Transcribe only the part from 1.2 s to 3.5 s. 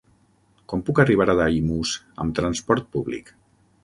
a Daimús amb transport públic?